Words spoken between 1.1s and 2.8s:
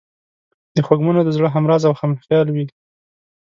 د زړه همراز او همخیال وي.